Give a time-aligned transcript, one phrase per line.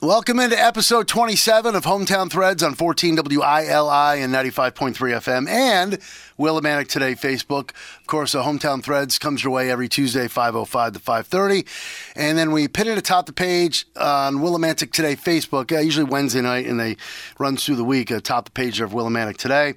[0.00, 5.94] Welcome into episode 27 of Hometown Threads on 14 WILI and 95.3 FM and
[6.38, 7.70] Willimantic Today Facebook.
[7.98, 11.66] Of course, the Hometown Threads comes your way every Tuesday, 5.05 to 5.30.
[12.14, 16.42] And then we pin it atop the page on Willimantic Today Facebook, uh, usually Wednesday
[16.42, 16.96] night, and they
[17.40, 19.74] run through the week atop the page of Willimantic Today.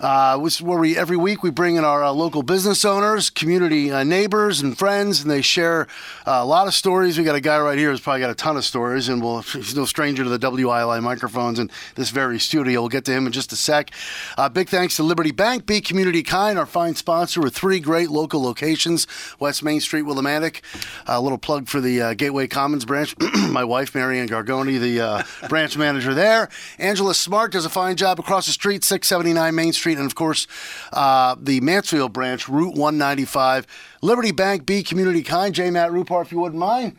[0.00, 3.28] Uh, which is where we every week we bring in our uh, local business owners,
[3.28, 5.86] community uh, neighbors, and friends, and they share
[6.26, 7.18] uh, a lot of stories.
[7.18, 9.42] We got a guy right here who's probably got a ton of stories, and we'll,
[9.42, 12.80] he's no stranger to the WILI microphones and this very studio.
[12.80, 13.90] We'll get to him in just a sec.
[14.38, 18.08] Uh, big thanks to Liberty Bank, Be Community Kind, our fine sponsor with three great
[18.08, 19.06] local locations:
[19.38, 20.62] West Main Street, Willimantic.
[21.08, 23.14] A little plug for the uh, Gateway Commons branch.
[23.50, 26.48] My wife, Marianne Gargoni, the branch manager there.
[26.78, 29.89] Angela Smart does a fine job across the street, 679 Main Street.
[29.90, 30.46] Street, and of course,
[30.92, 33.66] uh, the Mansfield branch, Route 195.
[34.02, 35.54] Liberty Bank, Be Community Kind.
[35.54, 35.70] J.
[35.70, 36.96] Matt Rupar, if you wouldn't mind.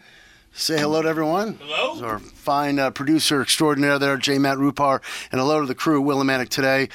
[0.54, 1.58] Say hello to everyone.
[1.62, 2.05] Hello.
[2.05, 4.38] Our fine uh, producer extraordinaire there, J.
[4.38, 6.89] Matt Rupar, and hello to the crew, Willimantic today.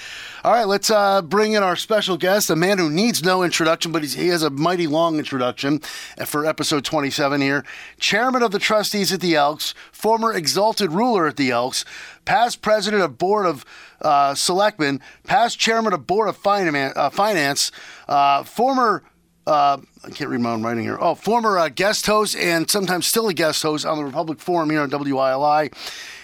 [0.45, 3.93] All right, let's uh, bring in our special guest, a man who needs no introduction,
[3.93, 5.81] but he has a mighty long introduction
[6.27, 7.65] for episode 27 here.
[7.99, 11.87] Chairman of the trustees at the Elks, former exalted ruler at the Elks,
[12.27, 13.65] past president of board of
[14.01, 17.73] uh, selectmen, past chairman of board of uh, finance,
[18.09, 19.03] uh, former
[19.47, 20.99] uh, I can't read my own writing here.
[21.01, 24.71] Oh, former uh, guest host and sometimes still a guest host on the Republic Forum
[24.71, 25.73] here on WILI.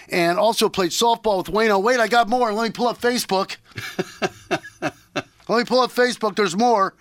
[0.09, 1.71] And also played softball with Wayne.
[1.71, 2.51] Oh, wait, I got more.
[2.53, 3.55] Let me pull up Facebook.
[4.81, 6.35] Let me pull up Facebook.
[6.35, 6.93] There's more.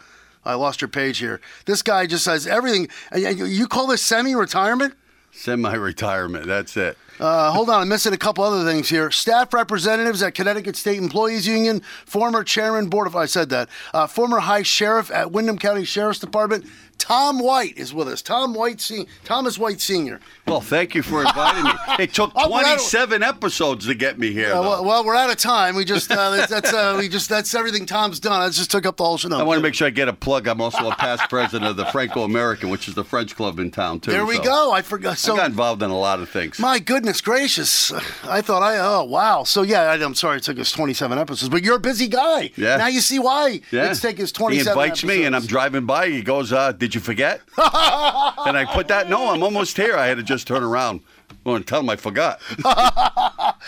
[0.45, 1.41] I lost your page here.
[1.67, 2.89] This guy just says everything.
[3.15, 4.95] You call this semi retirement?
[5.35, 6.47] Semi retirement.
[6.47, 6.97] That's it.
[7.19, 9.11] Uh, hold on, I'm missing a couple other things here.
[9.11, 14.07] Staff representatives at Connecticut State Employees Union, former chairman board of I said that, uh,
[14.07, 16.67] former high sheriff at Windham County Sheriff's Department,
[17.03, 18.23] Tom White is with us.
[18.23, 20.21] Tom White, Se- Thomas White Sr.
[20.47, 21.73] Well, thank you for inviting me.
[21.99, 24.51] It took 27 episodes to get me here.
[24.51, 25.75] Well, well, we're out of time.
[25.75, 28.41] We just uh, that's uh, we just that's everything Tom's done.
[28.41, 29.37] I just took up the whole show.
[29.37, 30.47] I want to make sure I get a plug.
[30.47, 33.73] I'm also a past president of the Franco American, which is the French club in
[33.73, 34.13] town too.
[34.13, 34.73] There we so go.
[34.73, 35.19] I forgot.
[35.19, 36.61] So I got involved in a lot of things.
[36.61, 37.93] My goodness gracious!
[38.23, 39.43] I thought I oh wow.
[39.43, 42.53] So yeah, I, am sorry it took us 27 episodes, but you're a busy guy.
[42.55, 42.77] Yeah.
[42.77, 43.91] Now you see why yeah.
[43.91, 44.65] it's taken us 27.
[44.65, 45.19] He invites episodes.
[45.19, 46.09] me, and I'm driving by.
[46.09, 49.09] He goes, uh, "Did you forget?" and I put that.
[49.09, 49.97] No, I'm almost here.
[49.97, 51.01] I had to just turn around.
[51.45, 52.41] And tell him I forgot.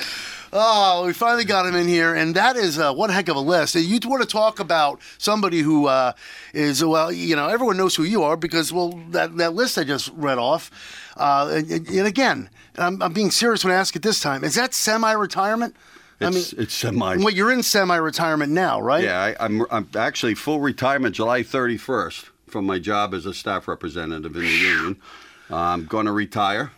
[0.56, 3.40] Oh, we finally got him in here, and that is uh, one heck of a
[3.40, 3.74] list.
[3.74, 6.12] You want to talk about somebody who uh,
[6.52, 9.82] is well, you know, everyone knows who you are because well, that that list I
[9.82, 10.70] just read off,
[11.16, 14.44] uh, and, and, again, I'm, I'm, being serious when I ask it this time.
[14.44, 15.74] Is that semi-retirement?
[16.20, 17.16] It's, I mean, it's semi.
[17.16, 19.02] Well, you're in semi-retirement now, right?
[19.02, 19.66] Yeah, I, I'm.
[19.72, 24.48] I'm actually full retirement July 31st from my job as a staff representative in the
[24.48, 24.96] union.
[25.50, 26.70] I'm going to retire.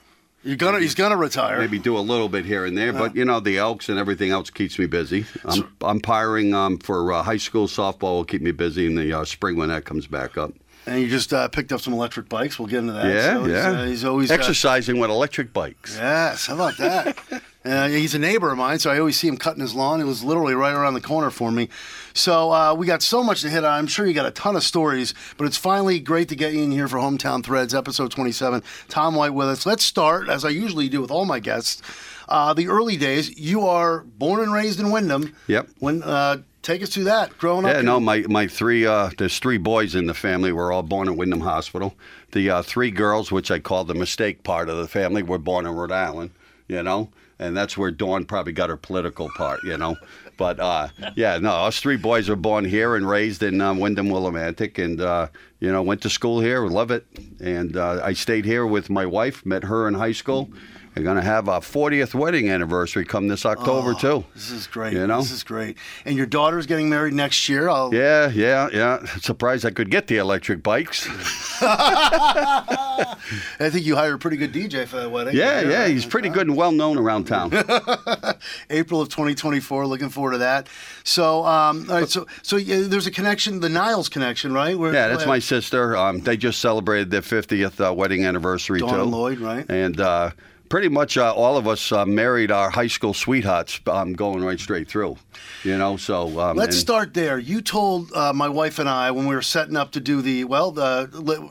[0.43, 1.59] You're gonna, he's gonna retire.
[1.59, 2.99] Maybe do a little bit here and there, yeah.
[2.99, 5.27] but you know the Elks and everything else keeps me busy.
[5.45, 9.25] I'm umpiring um, for uh, high school softball will keep me busy in the uh,
[9.25, 10.53] spring when that comes back up.
[10.87, 12.59] And you just uh, picked up some electric bikes.
[12.59, 13.07] We'll get into that.
[13.07, 13.71] Yeah, so yeah.
[13.71, 15.97] He's, uh, he's always exercising with electric bikes.
[15.97, 17.19] Yes, how about that?
[17.67, 20.01] Uh, he's a neighbor of mine, so I always see him cutting his lawn.
[20.01, 21.69] It was literally right around the corner for me.
[22.15, 23.73] So uh, we got so much to hit on.
[23.73, 26.63] I'm sure you got a ton of stories, but it's finally great to get you
[26.63, 28.63] in here for Hometown Threads, episode 27.
[28.89, 29.67] Tom White with us.
[29.67, 31.83] Let's start, as I usually do with all my guests,
[32.29, 33.39] uh, the early days.
[33.39, 35.35] You are born and raised in Windham.
[35.49, 35.69] Yep.
[35.81, 37.77] When uh, take us through that growing yeah, up.
[37.77, 40.53] Yeah, no, my my three uh, there's three boys in the family.
[40.53, 41.95] We're all born at Windham Hospital.
[42.33, 45.67] The uh, three girls, which I call the mistake part of the family, were born
[45.67, 46.31] in Rhode Island.
[46.69, 49.97] You know, and that's where Dawn probably got her political part, you know.
[50.37, 54.09] But uh, yeah, no, us three boys are born here and raised in uh, Windham
[54.09, 55.29] Willimantic, and uh,
[55.61, 57.07] you know went to school here, love it,
[57.41, 60.51] and uh, I stayed here with my wife, met her in high school.
[60.97, 64.25] We're going to have a 40th wedding anniversary come this October oh, too.
[64.33, 64.95] This is great.
[64.95, 65.77] You know, this is great.
[66.07, 67.69] And your daughter's getting married next year.
[67.69, 67.93] I'll...
[67.93, 69.05] Yeah, yeah, yeah.
[69.21, 71.07] Surprised I could get the electric bikes.
[71.61, 73.17] I
[73.61, 75.37] think you hired a pretty good DJ for that wedding.
[75.37, 75.87] Yeah, yeah, yeah.
[75.89, 77.53] He's pretty good and well known around town.
[78.71, 79.87] April of 2024.
[79.87, 80.67] Looking forward to that.
[81.05, 82.09] So, um, all right.
[82.09, 84.79] So, so yeah, there's a connection, the Niles connection, right?
[84.79, 85.97] Where, yeah, that's my sister.
[85.97, 89.05] Um, they just celebrated their 50th uh, wedding anniversary Dawn too.
[89.05, 89.65] Lloyd, right?
[89.69, 90.01] And.
[90.01, 90.31] Uh,
[90.69, 94.59] pretty much uh, all of us uh, married our high school sweethearts um, going right
[94.59, 95.17] straight through
[95.63, 99.27] you know so um, let's start there you told uh, my wife and i when
[99.27, 101.51] we were setting up to do the well the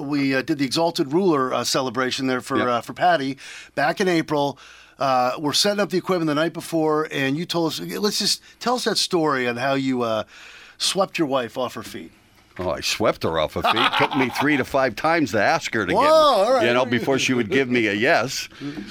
[0.00, 2.66] we uh, did the exalted ruler uh, celebration there for yep.
[2.66, 3.38] Uh, for patty
[3.74, 4.58] back in april
[5.38, 8.74] we're setting up the equipment the night before and you told us let's just tell
[8.74, 10.04] us that story on how you
[10.78, 12.12] swept your wife off her feet
[12.58, 13.74] Oh, I swept her off her feet.
[13.76, 16.66] It took me three to five times to ask her to Whoa, get, all right.
[16.66, 18.48] you know, before she would give me a yes.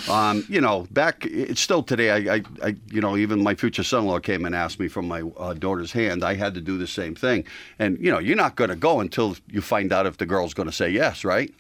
[0.10, 2.12] Um, you know, back it's still today.
[2.12, 5.22] I, I, I, you know, even my future son-in-law came and asked me from my
[5.38, 6.24] uh, daughter's hand.
[6.24, 7.46] I had to do the same thing,
[7.80, 10.54] and you know, you're not going to go until you find out if the girl's
[10.54, 11.52] going to say yes, right?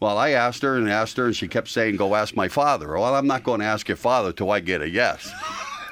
[0.00, 2.92] Well, I asked her and asked her, and she kept saying, "Go ask my father."
[2.92, 5.32] Well, I'm not going to ask your father till I get a yes.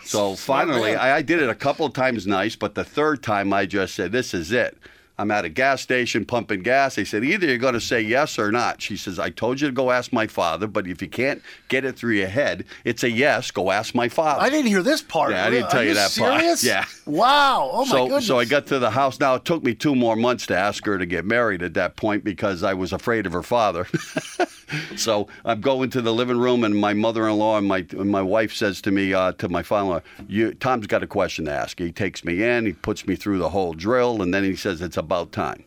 [0.04, 0.94] So finally.
[0.94, 3.94] I, I did it a couple of times nice, but the third time I just
[3.96, 4.78] said, "This is it."
[5.18, 6.94] I'm at a gas station pumping gas.
[6.96, 8.82] They said, either you're going to say yes or not.
[8.82, 11.84] She says, I told you to go ask my father, but if you can't get
[11.84, 13.50] it through your head, it's a yes.
[13.50, 14.42] Go ask my father.
[14.42, 15.30] I didn't hear this part.
[15.32, 16.40] Yeah, I didn't Are tell you that part.
[16.40, 16.64] serious?
[16.64, 16.84] Yeah.
[17.06, 17.70] Wow.
[17.72, 18.26] Oh my so, goodness.
[18.26, 19.18] so I got to the house.
[19.20, 21.96] Now it took me two more months to ask her to get married at that
[21.96, 23.86] point because I was afraid of her father.
[24.96, 28.52] so I'm going to the living room, and my mother-in-law and my and my wife
[28.52, 31.92] says to me, uh, to my father-in-law, "You, Tom's got a question to ask." He
[31.92, 34.96] takes me in, he puts me through the whole drill, and then he says, "It's
[35.06, 35.64] about time."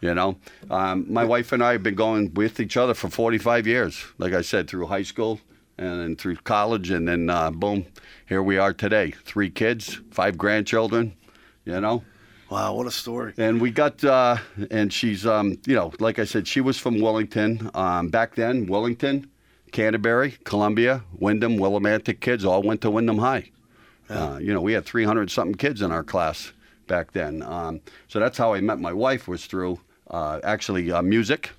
[0.00, 0.36] You know,
[0.70, 4.04] um, my wife and I have been going with each other for 45 years.
[4.18, 5.40] Like I said, through high school
[5.78, 7.86] and then through college, and then uh, boom,
[8.28, 9.12] here we are today.
[9.24, 11.16] Three kids, five grandchildren.
[11.64, 12.04] You know,
[12.50, 13.32] wow, what a story.
[13.38, 14.36] and we got, uh,
[14.70, 17.74] and she's, um, you know, like I said, she was from Willington.
[17.74, 19.28] Um, back then, Willington,
[19.72, 23.50] Canterbury, Columbia, Windham, Willimantic kids all went to Windham High.
[24.10, 26.52] Uh, you know, we had 300 something kids in our class
[26.86, 27.42] back then.
[27.42, 31.50] Um, so that's how I met my wife was through uh, actually uh, music,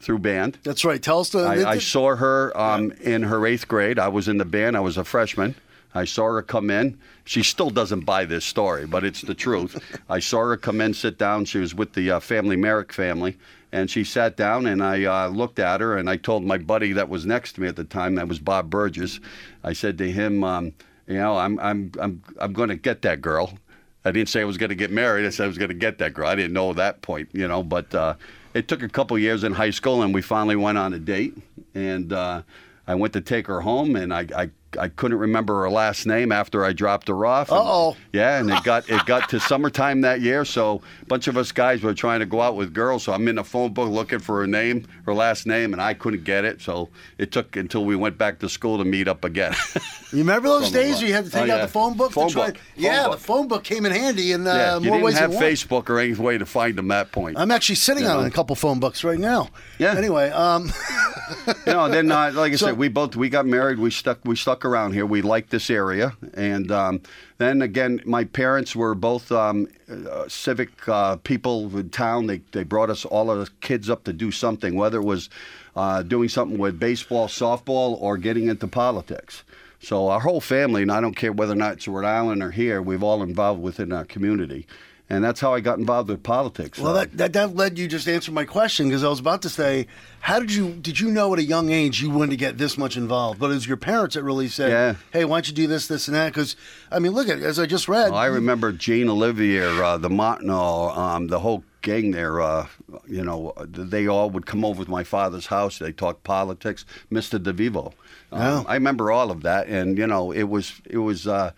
[0.00, 0.58] through band.
[0.62, 1.02] That's right.
[1.02, 1.40] Tell us the.
[1.40, 3.98] I, I saw her um, in her eighth grade.
[3.98, 4.76] I was in the band.
[4.76, 5.54] I was a freshman.
[5.94, 6.98] I saw her come in.
[7.24, 10.00] She still doesn't buy this story, but it's the truth.
[10.08, 11.44] I saw her come in, sit down.
[11.44, 13.38] She was with the uh, family Merrick family,
[13.72, 14.66] and she sat down.
[14.66, 17.62] And I uh, looked at her, and I told my buddy that was next to
[17.62, 19.18] me at the time, that was Bob Burgess.
[19.64, 20.72] I said to him, um,
[21.06, 23.58] "You know, I'm I'm I'm I'm going to get that girl."
[24.04, 25.26] I didn't say I was going to get married.
[25.26, 26.28] I said I was going to get that girl.
[26.28, 27.62] I didn't know that point, you know.
[27.62, 28.14] But uh,
[28.54, 31.36] it took a couple years in high school, and we finally went on a date.
[31.74, 32.42] And uh,
[32.86, 36.30] I went to take her home, and I, I I couldn't remember her last name
[36.32, 37.50] after I dropped her off.
[37.50, 37.96] Uh-oh.
[38.12, 41.52] Yeah, and it got it got to summertime that year, so a bunch of us
[41.52, 43.04] guys were trying to go out with girls.
[43.04, 45.94] So I'm in the phone book looking for her name, her last name, and I
[45.94, 46.60] couldn't get it.
[46.60, 49.54] So it took until we went back to school to meet up again.
[50.10, 52.28] You remember those days where you had to Oh, take out the phone book Phone
[52.28, 52.46] to try?
[52.46, 52.56] book.
[52.56, 53.18] Phone yeah, book.
[53.18, 55.38] the phone book came in handy in uh, yeah, you more didn't ways have than
[55.38, 55.44] one.
[55.52, 57.36] Facebook or any way to find them at point.
[57.38, 58.26] I'm actually sitting You on know.
[58.26, 59.50] a couple phone books right now.
[59.78, 59.94] Yeah.
[59.98, 60.72] Anyway, um,
[61.66, 63.78] you know, then uh, like I So- said, we both we got married.
[63.78, 65.06] We stuck we stuck around here.
[65.06, 67.00] We liked this area, and um,
[67.38, 72.26] then again, my parents were both um, uh, civic uh, people in town.
[72.26, 75.30] They they brought us all of the kids up to do something, whether it was
[75.76, 79.44] uh, doing something with baseball, softball, or getting into politics.
[79.80, 82.50] So our whole family, and I don't care whether or not it's Rhode Island or
[82.50, 84.66] here, we've all involved within our community.
[85.10, 86.78] And that's how I got involved with politics.
[86.78, 89.40] well, that, that that led you just to answer my question because I was about
[89.42, 89.86] to say,
[90.20, 92.76] how did you did you know at a young age you wanted to get this
[92.76, 93.40] much involved?
[93.40, 94.94] But it was your parents that really said, Yeah.
[95.10, 96.56] "Hey, why don't you do this, this, and that?" Because
[96.92, 98.10] I mean, look at as I just read.
[98.10, 102.42] Well, I remember Gene Olivier, uh, the Martineau, um, the whole gang there.
[102.42, 102.66] Uh,
[103.06, 105.78] you know, they all would come over to my father's house.
[105.78, 106.84] They talk politics.
[107.10, 107.38] Mr.
[107.38, 107.94] DeVivo.
[108.30, 108.62] Um, Yeah.
[108.66, 111.52] I remember all of that, and you know, it was it was uh,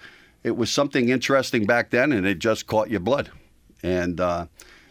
[0.45, 3.29] it was something interesting back then, and it just caught your blood.
[3.83, 4.47] And uh,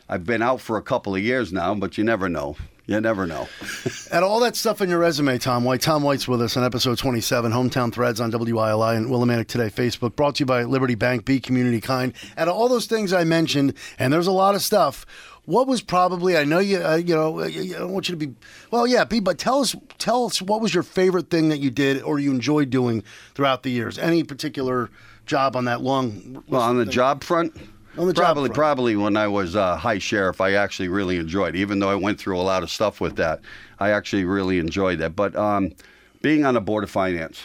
[0.07, 2.55] I've been out for a couple of years now, but you never know.
[2.89, 3.47] You never know.
[4.11, 6.97] and all that stuff in your resume, Tom White, Tom White's with us on episode
[6.97, 11.23] 27, Hometown Threads on WILI and Willimantic Today Facebook, brought to you by Liberty Bank,
[11.23, 12.13] Be Community Kind.
[12.35, 15.05] And all those things I mentioned, and there's a lot of stuff,
[15.45, 18.27] what was probably, I know you, uh, you know, I I don't want you to
[18.27, 18.33] be,
[18.71, 21.69] well, yeah, be, but tell us, tell us what was your favorite thing that you
[21.69, 23.03] did or you enjoyed doing
[23.35, 23.99] throughout the years?
[23.99, 24.89] Any particular
[25.27, 27.55] job on that long Well, on the job front,
[27.97, 28.55] On the probably front.
[28.55, 31.55] probably when I was uh, high sheriff, I actually really enjoyed.
[31.55, 31.59] it.
[31.59, 33.41] Even though I went through a lot of stuff with that,
[33.79, 35.15] I actually really enjoyed that.
[35.15, 35.73] But um,
[36.21, 37.41] being on the board of finance,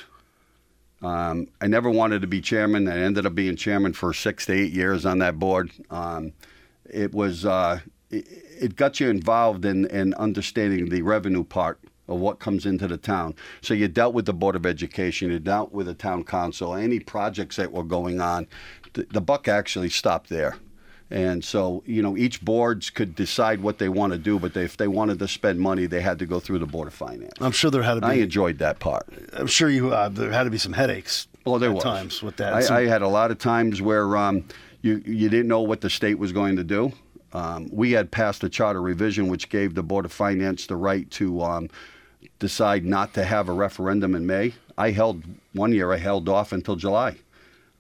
[1.02, 2.88] um, I never wanted to be chairman.
[2.88, 5.70] I ended up being chairman for six to eight years on that board.
[5.90, 6.32] Um,
[6.88, 8.26] it was uh, it,
[8.60, 12.96] it got you involved in, in understanding the revenue part of what comes into the
[12.96, 13.34] town.
[13.62, 17.00] So you dealt with the board of education, you dealt with the town council, any
[17.00, 18.46] projects that were going on.
[18.94, 20.56] The, the buck actually stopped there.
[21.10, 24.64] And so, you know, each boards could decide what they want to do, but they,
[24.64, 27.34] if they wanted to spend money, they had to go through the board of finance.
[27.40, 28.06] I'm sure there had to be.
[28.06, 29.06] I enjoyed that part.
[29.34, 31.28] I'm sure you, uh, there had to be some headaches.
[31.44, 32.64] Well, there at was times with that.
[32.64, 34.44] Some- I, I had a lot of times where um,
[34.80, 36.92] you you didn't know what the state was going to do.
[37.34, 41.08] Um, we had passed a charter revision which gave the board of finance the right
[41.12, 41.68] to um,
[42.38, 44.54] decide not to have a referendum in May.
[44.78, 45.22] I held
[45.52, 45.92] one year.
[45.92, 47.16] I held off until July.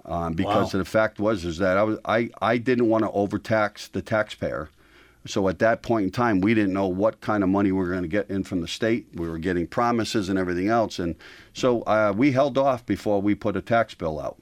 [0.06, 0.78] Um, because Wow.
[0.80, 4.68] the fact was is that I was I, I didn't want to overtax the taxpayer
[5.26, 7.88] So at that point in time, we didn't know what kind of money we were
[7.90, 9.06] going to get in from the state.
[9.14, 11.14] We were getting promises and everything else, and
[11.54, 14.36] so uh, we held off before we put a tax bill out.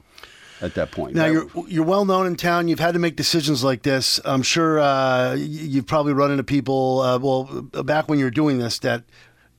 [0.60, 2.66] At that point, Now That- you're you're well known in town.
[2.68, 4.20] You've had to make decisions like this.
[4.24, 7.00] I'm sure uh, you've probably run into people.
[7.00, 7.44] Uh, well,
[7.84, 9.02] back when you were doing this, that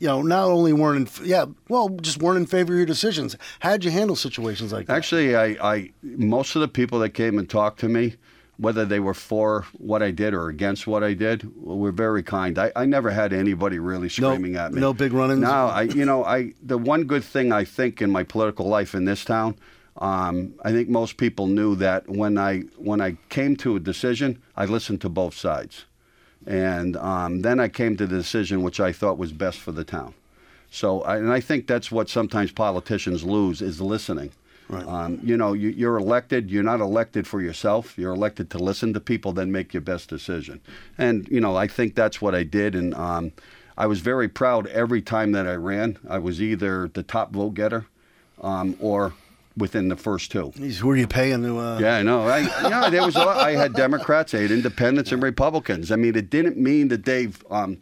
[0.04, 3.38] you know not only weren't in, yeah, well, just weren't in favor of your decisions.
[3.62, 4.98] How'd you handle situations like that?
[4.98, 8.16] Actually, I, I most of the people that came and talked to me,
[8.58, 12.60] whether they were for what I did or against what I did, were very kind.
[12.60, 14.82] I, I never had anybody really screaming at me.
[14.82, 15.40] no big run-ins?
[15.40, 18.94] No, I you know I the one good thing I think in my political life
[18.94, 19.56] in this town.
[19.96, 24.42] Um, I think most people knew that when I when I came to a decision,
[24.58, 25.86] I listened to both sides,
[26.48, 29.84] and um, then I came to the decision which I thought was best for the
[29.84, 30.14] town.
[30.72, 34.32] So, I- and I think that's what sometimes politicians lose is listening.
[34.70, 34.88] Right.
[34.88, 36.50] Um, you know, you, you're elected.
[36.50, 37.98] You're not elected for yourself.
[37.98, 40.62] You're elected to listen to people, then make your best decision.
[40.98, 42.74] And you know, I think that's what I did.
[42.74, 43.34] And um,
[43.78, 45.98] I was very proud every time that I ran.
[46.10, 47.86] I was either the top vote getter
[48.42, 49.14] um, or
[49.58, 50.52] within the first two.
[50.56, 51.60] Jeez, who are you paying to?
[51.60, 52.24] Uh, Yeah, I know.
[52.28, 53.38] I, yeah, there was a lot.
[53.38, 55.92] I had Democrats, I had Independents, and Republicans.
[55.92, 57.80] I mean, it didn't mean that they've um,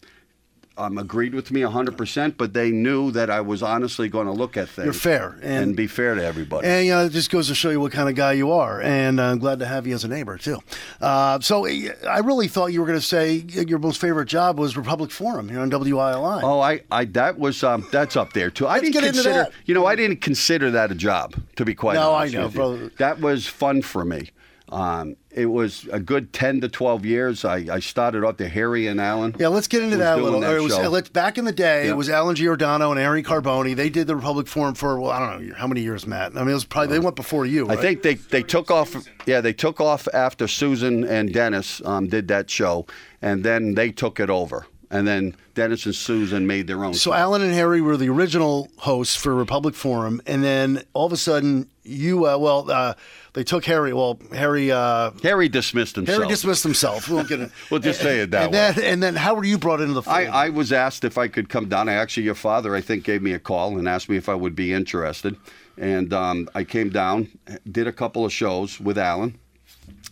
[0.82, 4.58] um, agreed with me 100%, but they knew that I was honestly going to look
[4.58, 4.86] at things.
[4.86, 6.68] You're fair, and- and, be fair to everybody.
[6.68, 8.82] And you know, it just goes to show you what kind of guy you are.
[8.82, 10.58] And I'm glad to have you as a neighbor too.
[11.00, 14.60] Uh, so eh, I really thought you were going to say your most favorite job
[14.60, 16.42] was Republic Forum here on WILI.
[16.44, 18.66] Oh, I, I that was um, that's up there too.
[18.68, 19.52] I Let's didn't consider, that.
[19.66, 22.34] you know, I didn't consider that a job to be quite No, I honest.
[22.36, 22.58] know, with you.
[22.60, 22.92] brother.
[22.98, 24.32] That was fun for me.
[24.70, 27.46] Um, it was a good ten to twelve years.
[27.46, 29.36] I, I started off there, Harry and Alan.
[29.40, 30.42] Yeah, let's get into that a little.
[30.42, 31.86] that it was let's back in the day.
[31.86, 31.92] Yeah.
[31.92, 33.76] It was Alan Giordano and Harry Carboni.
[33.76, 36.36] They did the Republic Forum for well, I don't know how many years, Matt.
[36.36, 37.66] I mean, it was probably they went before you.
[37.66, 37.80] I right?
[37.80, 38.96] think they, they took off.
[39.26, 42.86] Yeah, they took off after Susan and Dennis um, did that show,
[43.22, 44.66] and then they took it over.
[44.90, 46.94] And then Dennis and Susan made their own.
[46.94, 47.14] So show.
[47.14, 51.18] Alan and Harry were the original hosts for Republic Forum, and then all of a
[51.18, 52.94] sudden you, uh, well, uh,
[53.34, 53.94] they took Harry.
[53.94, 54.72] Well, Harry.
[54.72, 56.18] Uh, Harry dismissed himself.
[56.18, 57.10] Harry dismissed himself.
[57.10, 57.52] We'll, get.
[57.70, 58.74] We'll just say it that and way.
[58.76, 60.16] Then, and then, how were you brought into the fold?
[60.16, 61.88] I, I was asked if I could come down.
[61.88, 64.36] I actually, your father, I think, gave me a call and asked me if I
[64.36, 65.38] would be interested.
[65.78, 67.30] And um, I came down,
[67.70, 69.38] did a couple of shows with Alan.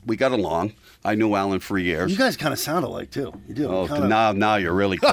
[0.06, 0.74] We got along.
[1.04, 2.12] I knew Alan for years.
[2.12, 3.34] you guys kind of sound alike too.
[3.48, 3.68] You do.
[3.70, 4.98] oh, kinda, now, now you're really.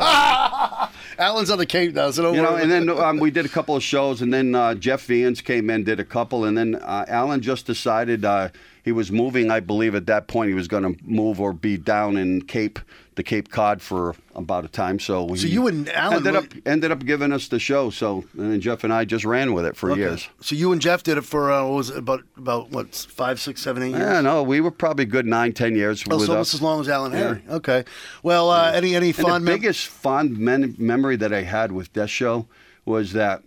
[1.19, 3.75] Alan's on the Cape now, so You know, and then um, we did a couple
[3.75, 7.05] of shows, and then uh, Jeff Vians came in, did a couple, and then uh,
[7.09, 8.51] Alan just decided uh,
[8.87, 9.51] he was moving.
[9.51, 12.79] I believe at that point he was going to move or be down in Cape,
[13.17, 15.01] the Cape Cod for about a time.
[15.01, 17.91] So, So you and Alan ended up ended up giving us the show.
[17.91, 20.01] So and then Jeff and I just ran with it for Okay.
[20.03, 20.29] years.
[20.41, 23.41] So you and Jeff did it for uh, what was it about about what five,
[23.41, 24.01] six, seven, eight years?
[24.01, 26.55] Yeah, no, we were probably good nine, ten years Oh, with so almost us.
[26.55, 27.19] as long as Alan Yeah.
[27.19, 27.43] Harry.
[27.51, 27.85] Okay.
[28.23, 31.93] Well, uh, any any And the mem- biggest fond men- memory that I had with
[31.95, 32.47] this show
[32.85, 33.43] was that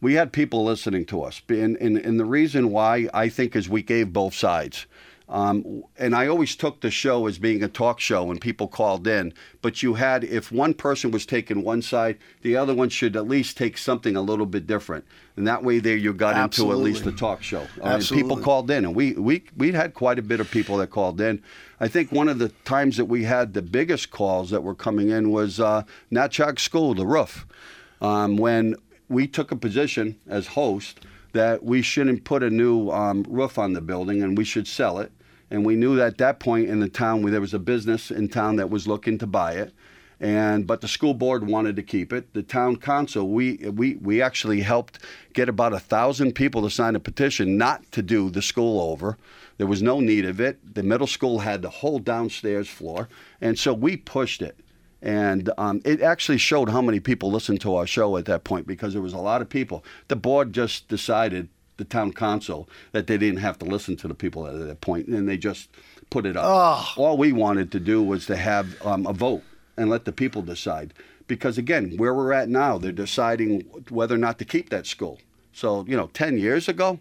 [0.00, 3.68] we had people listening to us, and, and, and the reason why I think is
[3.68, 4.86] we gave both sides.
[5.28, 9.06] Um, and I always took the show as being a talk show when people called
[9.06, 9.34] in.
[9.60, 13.28] But you had, if one person was taking one side, the other one should at
[13.28, 15.04] least take something a little bit different.
[15.36, 17.12] And that way, there you got into at least Absolutely.
[17.12, 17.60] the talk show.
[17.60, 18.22] Uh, and Absolutely.
[18.22, 21.20] people called in, and we we we had quite a bit of people that called
[21.20, 21.42] in.
[21.78, 25.10] I think one of the times that we had the biggest calls that were coming
[25.10, 27.46] in was uh, Natchaug School, the roof,
[28.00, 28.76] um, when
[29.08, 31.00] we took a position as host
[31.32, 34.98] that we shouldn't put a new um, roof on the building and we should sell
[34.98, 35.12] it.
[35.50, 38.10] And we knew that at that point in the town where there was a business
[38.10, 39.72] in town that was looking to buy it
[40.20, 42.32] and but the school board wanted to keep it.
[42.34, 44.98] The town council, we we we actually helped
[45.32, 49.16] get about a thousand people to sign a petition not to do the school over.
[49.58, 50.74] There was no need of it.
[50.74, 53.08] The middle school had the whole downstairs floor,
[53.40, 54.58] and so we pushed it.
[55.00, 58.66] And um, it actually showed how many people listened to our show at that point
[58.66, 59.84] because there was a lot of people.
[60.08, 64.14] The board just decided, the town council, that they didn't have to listen to the
[64.14, 65.68] people at that point, and they just
[66.10, 66.44] put it up.
[66.98, 69.42] All we wanted to do was to have um, a vote
[69.76, 70.92] and let the people decide.
[71.28, 75.20] Because again, where we're at now, they're deciding whether or not to keep that school.
[75.52, 76.98] So, you know, 10 years ago,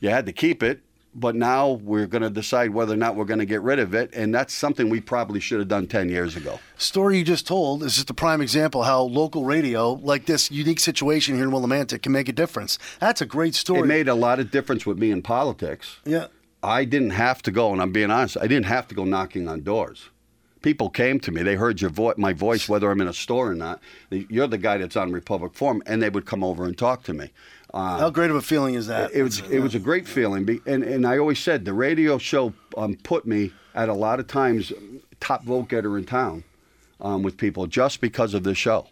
[0.00, 0.80] you had to keep it,
[1.14, 3.94] but now we're going to decide whether or not we're going to get rid of
[3.94, 4.10] it.
[4.14, 6.60] And that's something we probably should have done 10 years ago.
[6.76, 10.80] story you just told is just a prime example how local radio, like this unique
[10.80, 12.78] situation here in Willimantic, can make a difference.
[13.00, 13.80] That's a great story.
[13.80, 15.98] It made a lot of difference with me in politics.
[16.04, 16.26] yeah.
[16.62, 19.48] I didn't have to go, and I'm being honest, I didn't have to go knocking
[19.48, 20.10] on doors.
[20.60, 21.42] People came to me.
[21.42, 23.80] They heard your vo- my voice, whether I'm in a store or not.
[24.10, 27.14] You're the guy that's on Republic Forum, and they would come over and talk to
[27.14, 27.30] me.
[27.72, 29.12] Uh, How great of a feeling is that?
[29.12, 32.52] it was it was a great feeling, and and I always said the radio show
[32.76, 34.72] um, put me at a lot of times
[35.20, 36.42] top vote getter in town
[37.00, 38.88] um, with people just because of the show.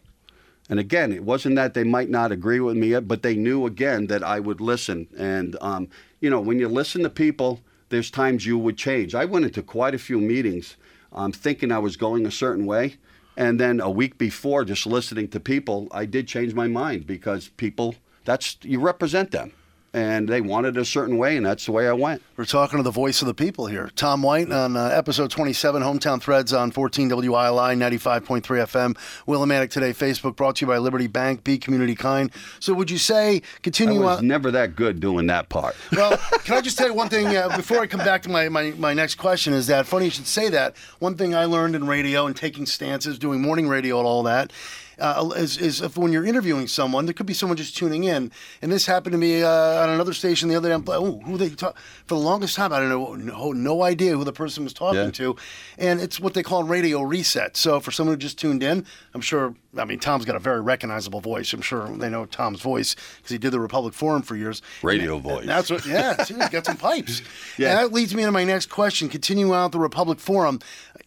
[0.71, 4.07] And again, it wasn't that they might not agree with me, but they knew again
[4.09, 5.09] that I would listen.
[5.17, 5.89] And um,
[6.21, 9.15] you know, when you listen to people, there's times you would change.
[9.15, 10.77] I went into quite a few meetings
[11.13, 12.97] um, thinking I was going a certain way.
[13.37, 17.49] And then a week before, just listening to people, I did change my mind because
[17.57, 17.95] people,
[18.25, 19.53] that's, you represent them
[19.95, 22.23] and they wanted a certain way, and that's the way I went.
[22.37, 25.83] We're talking to the voice of the people here, Tom White, on uh, episode 27,
[25.83, 28.97] Hometown Threads on 14 WILI 95.3 FM.
[29.27, 32.31] Willimantic today, Facebook, brought to you by Liberty Bank, Be Community Kind.
[32.61, 34.03] So, would you say continue?
[34.03, 35.77] I was on- never that good doing that part.
[35.99, 38.49] Well, can I just tell you one thing uh, before I come back to my,
[38.49, 39.53] my, my next question?
[39.53, 40.77] Is that funny you should say that?
[41.01, 44.53] One thing I learned in radio and taking stances, doing morning radio and all that
[45.01, 48.33] uh, is, is if when you're interviewing someone, there could be someone just tuning in.
[48.63, 50.75] And this happened to me uh, on another station the other day.
[50.75, 52.73] I'm like, oh, who they talk for the longest time?
[52.73, 55.11] I don't know, no, no idea who the person was talking yeah.
[55.11, 55.37] to.
[55.79, 57.57] And it's what they call radio reset.
[57.57, 59.55] So for someone who just tuned in, I'm sure.
[59.77, 61.53] I mean, Tom's got a very recognizable voice.
[61.53, 64.63] I'm sure they know Tom's voice because he did the Republic Forum for years.
[64.83, 65.47] Radio and, voice.
[65.47, 65.87] That's what.
[65.87, 67.23] Yeah, he's got some pipes.
[67.57, 67.71] Yeah.
[67.71, 69.09] And that leads me into my next question.
[69.09, 70.61] Continuing out the Republic Forum,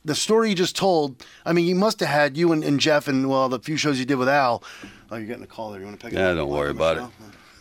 [0.04, 1.24] the story you just told.
[1.46, 4.00] I mean, you must have had you and, and Jeff and well the few shows
[4.00, 4.64] you did with Al.
[5.10, 5.80] Oh, you're getting a call there.
[5.80, 6.30] You want to pick yeah, it up?
[6.30, 7.04] Yeah, don't worry about it.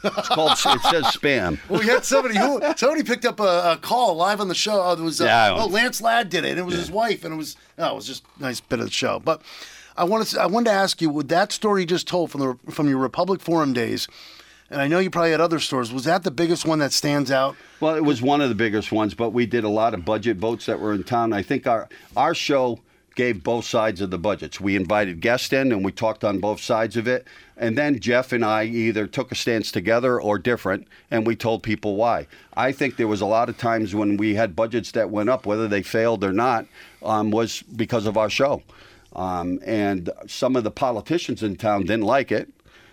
[0.02, 0.52] It's called.
[0.52, 1.58] it says spam.
[1.68, 4.82] Well, we had somebody who somebody picked up a, a call live on the show.
[4.82, 6.50] Oh, it was uh, yeah, oh Lance Ladd did it.
[6.50, 6.80] And it was yeah.
[6.80, 9.20] his wife, and it was oh, it was just a nice bit of the show.
[9.20, 9.42] But
[9.96, 12.40] I wanted to, I wanted to ask you, with that story you just told from
[12.40, 14.08] the from your Republic Forum days,
[14.70, 15.92] and I know you probably had other stores.
[15.92, 17.56] Was that the biggest one that stands out?
[17.80, 20.36] Well, it was one of the biggest ones, but we did a lot of budget
[20.36, 21.32] votes that were in town.
[21.32, 22.80] I think our our show
[23.16, 24.60] gave both sides of the budgets.
[24.60, 27.26] We invited guests in and we talked on both sides of it.
[27.56, 31.62] And then Jeff and I either took a stance together or different, and we told
[31.62, 32.28] people why.
[32.54, 35.44] I think there was a lot of times when we had budgets that went up,
[35.44, 36.66] whether they failed or not,
[37.02, 38.62] um, was because of our show.
[39.14, 42.48] Um, and some of the politicians in town didn't like it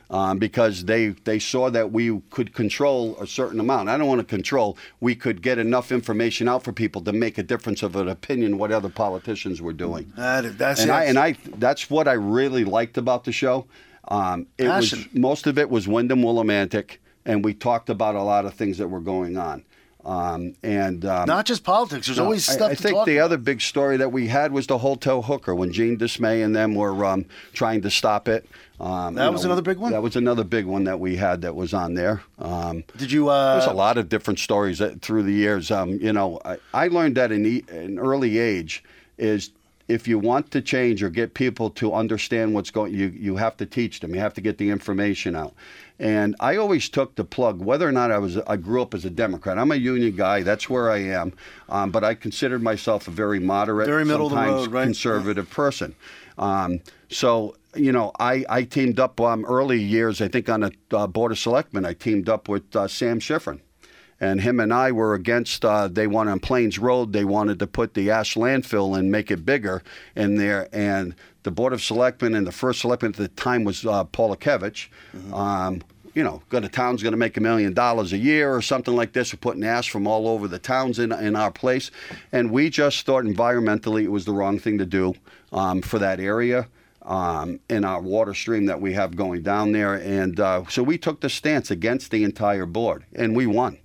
[0.10, 3.90] um, because they they saw that we could control a certain amount.
[3.90, 4.78] I don't want to control.
[5.00, 8.58] We could get enough information out for people to make a difference of an opinion
[8.58, 10.12] what other politicians were doing.
[10.16, 10.94] That, that's and it.
[10.94, 13.66] I, and I that's what I really liked about the show.
[14.08, 15.00] Um, it Passion.
[15.00, 18.78] was most of it was Windham Willimantic, and we talked about a lot of things
[18.78, 19.64] that were going on.
[20.08, 22.08] Um, and um, not just politics.
[22.08, 22.70] There's no, always stuff.
[22.70, 23.26] I, I think the about.
[23.26, 26.76] other big story that we had was the hotel hooker when Gene Dismay and them
[26.76, 28.48] were um, trying to stop it.
[28.80, 29.92] Um, that was know, another big one.
[29.92, 32.22] That was another big one that we had that was on there.
[32.40, 33.28] Um, Did you?
[33.28, 35.72] Uh, there's a lot of different stories that, through the years.
[35.72, 38.86] Um, you know, I, I learned that in an early age
[39.18, 39.52] is
[39.88, 43.58] if you want to change or get people to understand what's going, you you have
[43.58, 44.14] to teach them.
[44.14, 45.54] You have to get the information out.
[46.00, 49.04] And I always took the plug, whether or not I was, I grew up as
[49.04, 49.58] a Democrat.
[49.58, 50.44] I'm a union guy.
[50.44, 51.34] That's where I am.
[51.70, 54.84] Um, but I considered myself a very moderate, very middle sometimes of the road, right?
[54.84, 55.56] conservative yeah.
[55.56, 55.96] person.
[56.38, 60.22] Um, so you know, I, I teamed up um, early years.
[60.22, 63.60] I think on a uh, board of selectmen, I teamed up with uh, Sam Schifrin
[64.20, 65.64] and him and I were against.
[65.64, 67.14] Uh, they wanted on Plains Road.
[67.14, 69.84] They wanted to put the ash landfill and make it bigger
[70.16, 70.68] in there.
[70.72, 71.16] And
[71.48, 74.90] the board of selectmen and the first selectman at the time was uh, Polakevich.
[75.16, 75.34] Mm-hmm.
[75.34, 75.82] Um,
[76.14, 79.14] you know, the town's going to make a million dollars a year or something like
[79.14, 79.32] this.
[79.32, 81.90] We're putting ash from all over the towns in in our place,
[82.34, 85.14] and we just thought environmentally it was the wrong thing to do
[85.54, 86.68] um, for that area.
[87.04, 89.94] Um, in our water stream that we have going down there.
[89.94, 93.78] And uh, so we took the stance against the entire board, and we won.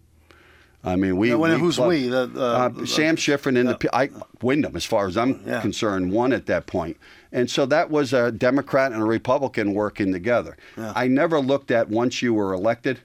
[0.85, 1.31] I mean, we.
[1.31, 2.09] Now, when, we who's we?
[2.09, 5.61] The, uh, Sam Schifrin and the I, Windham, as far as I'm yeah.
[5.61, 6.97] concerned, won at that point.
[7.33, 10.57] And so that was a Democrat and a Republican working together.
[10.77, 10.93] Yeah.
[10.95, 13.01] I never looked at once you were elected,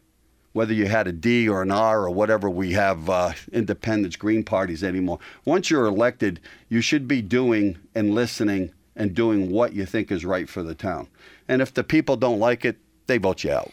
[0.52, 4.44] whether you had a D or an R or whatever we have uh, independents, green
[4.44, 5.20] parties anymore.
[5.46, 10.26] Once you're elected, you should be doing and listening and doing what you think is
[10.26, 11.08] right for the town.
[11.48, 13.72] And if the people don't like it, they vote you out.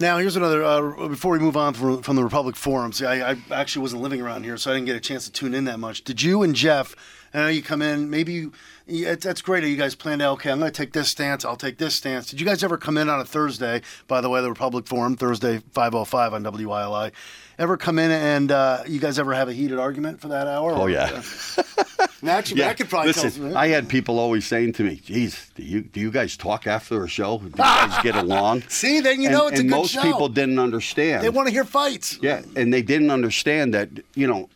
[0.00, 0.64] Now, here's another.
[0.64, 4.02] Uh, before we move on from, from the Republic Forum, see, I, I, actually wasn't
[4.02, 6.02] living around here, so I didn't get a chance to tune in that much.
[6.02, 6.96] Did you and Jeff?
[7.34, 8.10] I know you come in.
[8.10, 8.52] Maybe you,
[8.86, 9.64] yeah, that's great.
[9.64, 10.34] You guys planned out.
[10.34, 11.44] Okay, I'm going to take this stance.
[11.44, 12.30] I'll take this stance.
[12.30, 13.80] Did you guys ever come in on a Thursday?
[14.06, 17.12] By the way, the Republic Forum Thursday, 5:05 on WILI.
[17.58, 20.72] Ever come in and uh, you guys ever have a heated argument for that hour?
[20.72, 21.22] Oh yeah.
[22.26, 22.68] Actually, yeah.
[22.68, 23.56] I could probably Listen, tell.
[23.56, 27.02] I had people always saying to me, "Geez, do you do you guys talk after
[27.04, 27.38] a show?
[27.38, 30.02] Do you guys get along?" See, then you know it's and a good most show.
[30.02, 31.24] Most people didn't understand.
[31.24, 32.18] They want to hear fights.
[32.22, 33.88] Yeah, and they didn't understand that.
[34.14, 34.48] You know,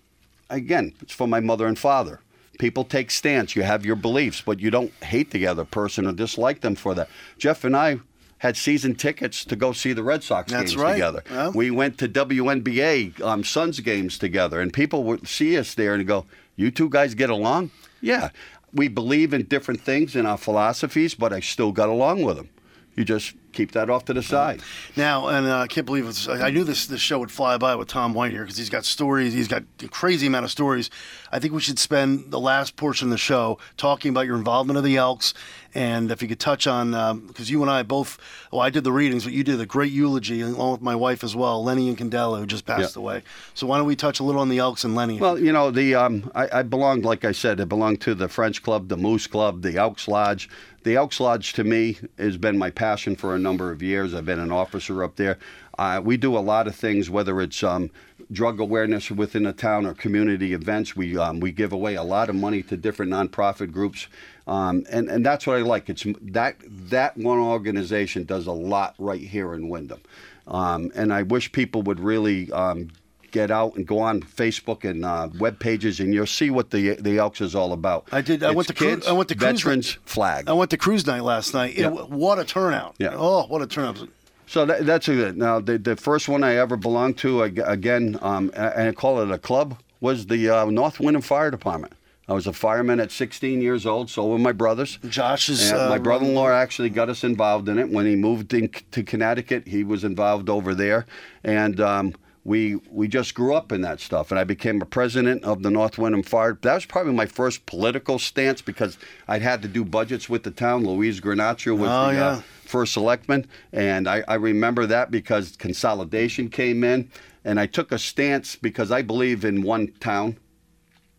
[0.48, 2.20] again, it's for my mother and father.
[2.58, 3.54] People take stance.
[3.54, 6.94] You have your beliefs, but you don't hate the other person or dislike them for
[6.94, 7.08] that.
[7.38, 8.00] Jeff and I
[8.38, 10.92] had season tickets to go see the Red Sox That's games right.
[10.92, 11.22] together.
[11.30, 11.50] Yeah.
[11.54, 16.06] We went to WNBA um, Suns games together, and people would see us there and
[16.06, 18.30] go, "You two guys get along." Yeah,
[18.72, 22.50] we believe in different things in our philosophies, but I still got along with them.
[22.94, 24.60] You just keep that off to the side.
[24.96, 27.74] Now, and uh, I can't believe it's, I knew this this show would fly by
[27.74, 29.32] with Tom White here because he's got stories.
[29.32, 30.90] He's got a crazy amount of stories.
[31.32, 34.76] I think we should spend the last portion of the show talking about your involvement
[34.78, 35.34] of the Elks,
[35.76, 36.92] and if you could touch on
[37.26, 38.18] because um, you and I both.
[38.50, 41.22] Well, I did the readings, but you did a great eulogy along with my wife
[41.22, 43.02] as well, Lenny and Candela, who just passed Yeah.
[43.02, 43.22] away.
[43.52, 45.18] So why don't we touch a little on the Elks and Lenny?
[45.18, 48.28] Well, you know, the um, I, I belonged, like I said, I belonged to the
[48.28, 50.48] French Club, the Moose Club, the Elks Lodge.
[50.84, 54.14] The Elks Lodge, to me, has been my passion for a number of years.
[54.14, 55.36] I've been an officer up there.
[55.76, 57.90] Uh, we do a lot of things, whether it's um,
[58.32, 60.96] drug awareness within the town or community events.
[60.96, 64.06] We um, we give away a lot of money to different nonprofit groups,
[64.46, 65.88] um, and and that's what I like.
[65.88, 66.56] It's that
[66.90, 70.00] that one organization does a lot right here in Windham,
[70.46, 72.88] um, and I wish people would really um,
[73.32, 76.94] get out and go on Facebook and uh, web pages, and you'll see what the
[76.94, 78.08] the Elks is all about.
[78.12, 80.48] I did- I It's went to cru- I went to cruise- veterans flag.
[80.48, 81.76] I went to cruise night last night.
[81.78, 82.94] It- what a turnout!
[82.98, 83.14] Yeah.
[83.14, 84.08] Oh, what a turnout!
[84.48, 85.36] So that, that's a good.
[85.36, 89.30] Now the the first one I ever belonged to again, um, and I call it
[89.30, 91.92] a club, was the uh, North Windham Fire Department.
[92.28, 94.10] I was a fireman at 16 years old.
[94.10, 94.98] So were my brothers.
[95.08, 98.52] Josh is And uh, my brother-in-law actually got us involved in it when he moved
[98.52, 99.68] in, to Connecticut.
[99.68, 101.06] He was involved over there,
[101.44, 104.30] and um, we we just grew up in that stuff.
[104.32, 106.58] And I became a president of the North Windham Fire.
[106.62, 110.50] That was probably my first political stance because I'd had to do budgets with the
[110.50, 110.84] town.
[110.84, 112.26] Louise Granaccio was Oh, the yeah.
[112.26, 117.08] uh, first selectman, and I, I remember that because consolidation came in,
[117.44, 120.38] and I took a stance because I believe in one town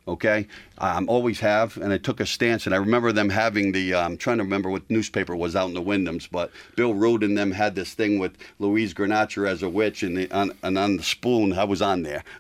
[0.08, 0.48] okay
[0.80, 4.14] um, always have and i took a stance and i remember them having the I'm
[4.14, 7.38] um, trying to remember what newspaper was out in the Windhams but bill root and
[7.38, 10.98] them had this thing with louise granaccio as a witch and, the, on, and on
[10.98, 12.24] the spoon i was on there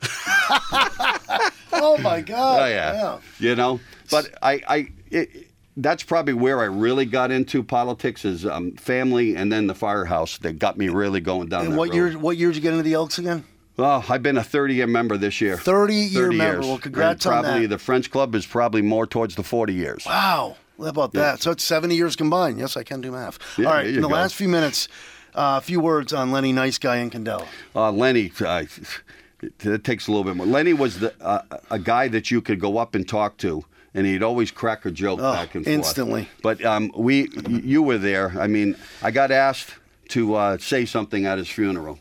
[1.79, 2.61] Oh my God!
[2.61, 7.61] oh yeah, you know but i i it, that's probably where I really got into
[7.63, 11.77] politics is um, family and then the firehouse that got me really going down And
[11.77, 11.95] what road.
[11.95, 12.17] year?
[12.17, 13.45] What year did you get into the Elks again?
[13.77, 15.55] Well, I've been a 30 year member this year.
[15.57, 16.53] 30 year 30 member.
[16.55, 16.65] years.
[16.65, 17.67] Well, congrats and on probably that.
[17.69, 20.03] the French club is probably more towards the 40 years.
[20.05, 20.57] Wow.
[20.79, 21.41] How about that?
[21.41, 22.59] So it's 70 years combined.
[22.59, 23.39] Yes, I can do math.
[23.57, 23.87] Yeah, All right.
[23.87, 24.13] In the go.
[24.13, 24.87] last few minutes,
[25.35, 27.47] uh, a few words on Lenny Nice Guy and Candela.
[27.75, 28.63] Uh, Lenny, uh,
[29.63, 30.45] it takes a little bit more.
[30.47, 33.63] Lenny was the, uh, a guy that you could go up and talk to.
[33.93, 35.75] And he'd always crack a joke Oh, back and forth.
[35.75, 36.29] instantly.
[36.43, 38.33] But um, we, you were there.
[38.39, 39.73] I mean, I got asked
[40.09, 41.97] to uh, say something at his funeral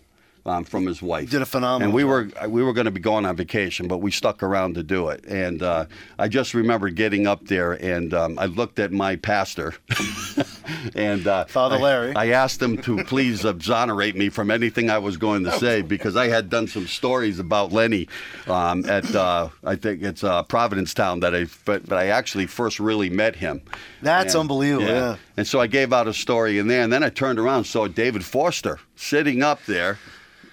[0.46, 1.28] um, from his wife.
[1.30, 2.08] did a phenomenal And we job.
[2.42, 5.08] were we were going to be going on vacation, but we stuck around to do
[5.08, 5.24] it.
[5.26, 5.86] And uh,
[6.18, 9.74] I just remember getting up there, and um, I looked at my pastor,
[10.94, 12.14] and uh, Father Larry.
[12.14, 16.16] I asked him to please exonerate me from anything I was going to say because
[16.16, 18.08] I had done some stories about Lenny
[18.46, 22.78] um, at uh, I think it's uh, Provincetown that I but, but I actually first
[22.80, 23.62] really met him.
[24.02, 25.16] That's And- unbelievable, yeah.
[25.36, 27.66] And so I gave out a story in there, and then I turned around and
[27.66, 29.98] saw David Forster sitting up there.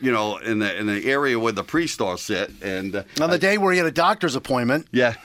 [0.03, 3.29] You know, in the in the area where the priest all sit, and uh, On
[3.29, 5.15] the day where he had a doctor's appointment, yeah.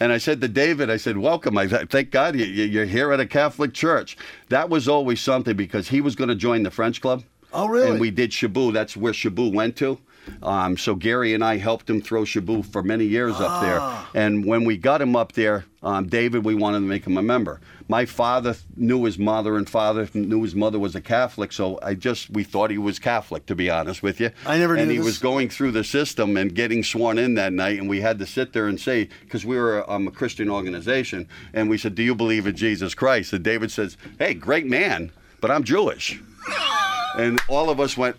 [0.00, 1.56] And I said to David, I said, welcome.
[1.56, 4.16] I th- thank God you- you- you're here at a Catholic church.
[4.48, 7.22] That was always something because he was going to join the French club.
[7.52, 7.92] Oh, really?
[7.92, 8.72] And we did Shabu.
[8.72, 9.98] That's where Shabu went to.
[10.42, 14.08] Um, so Gary and I helped him throw Shabu for many years up Ah.
[14.12, 14.22] there.
[14.24, 17.22] And when we got him up there, um, David, we wanted to make him a
[17.22, 17.60] member.
[17.88, 21.52] My father knew his mother, and father knew his mother was a Catholic.
[21.52, 24.30] So I just we thought he was Catholic, to be honest with you.
[24.46, 25.04] I never And he this.
[25.04, 28.26] was going through the system and getting sworn in that night, and we had to
[28.26, 32.02] sit there and say, because we were um, a Christian organization, and we said, "Do
[32.02, 35.10] you believe in Jesus Christ?" And David says, "Hey, great man,
[35.42, 36.18] but I'm Jewish."
[37.18, 38.16] and all of us went,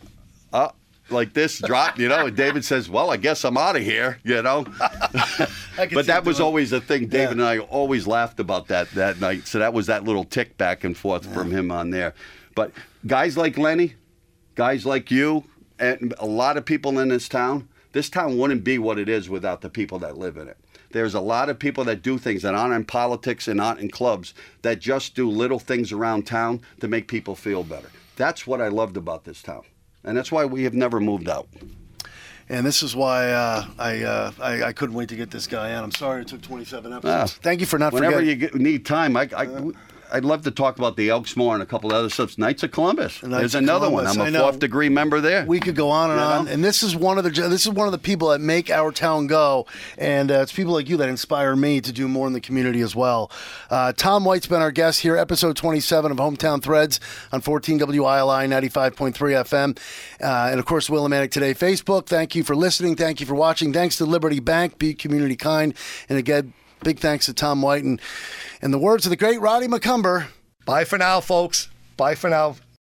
[0.54, 0.70] "Uh."
[1.10, 4.20] Like this dropped, you know, and David says, "Well, I guess I'm out of here,"
[4.24, 4.66] you know.
[5.94, 7.08] But that was always a thing.
[7.08, 7.44] David Yeah.
[7.44, 9.46] and I always laughed about that that night.
[9.48, 12.14] So that was that little tick back and forth from him on there.
[12.56, 12.72] But
[13.06, 13.96] guys like Lenny,
[14.56, 15.44] guys like you,
[15.78, 19.30] and a lot of people in this town, this town wouldn't be what it is
[19.30, 20.58] without the people that live in it.
[20.92, 23.90] There's a lot of people that do things that aren't in politics and aren't in
[23.90, 27.90] clubs that just do little things around town to make people feel better.
[28.16, 29.64] That's what I loved about this town.
[30.06, 31.48] And that's why we have never moved out.
[32.48, 35.74] and this is why uh, I, uh, I I couldn't wait to get this guy
[35.74, 35.84] on.
[35.84, 37.36] I'm sorry it took 27 episodes.
[37.36, 37.40] Ah.
[37.42, 38.18] Thank you for not forgetting.
[38.18, 38.60] Whenever forgetting.
[38.60, 39.48] you get, need time, I, I,
[40.12, 42.38] I'd love to talk about the Elks more and a couple of other stuff.
[42.38, 43.22] Knights of Columbus.
[43.24, 44.28] Knights There's of another Columbus, one.
[44.28, 45.46] I'm a fourth degree member there.
[45.46, 46.52] we could go on and You on, know?
[46.52, 48.92] and this is one of the this is one of the people that make our
[48.92, 49.66] town go,
[49.98, 52.82] and uh, it's people like you that inspire me to do more in the community
[52.82, 53.32] as well.
[53.70, 57.00] Uh, Tom White's been our guest here, episode 27 of Hometown Threads
[57.32, 59.78] on 14 WILI 95.3 FM,
[60.22, 62.06] uh, and of course Willimantic Today Facebook.
[62.08, 62.96] Thank you for listening.
[62.96, 63.74] Thank you for watching.
[63.74, 64.78] Thanks to Liberty Bank.
[64.80, 65.74] Be community kind,
[66.10, 66.54] and again.
[66.86, 68.00] Big thanks to Tom White and,
[68.62, 70.28] and the words of the great Roddy McCumber.
[70.66, 71.68] Bye for now, folks.
[71.98, 72.58] Bye for now.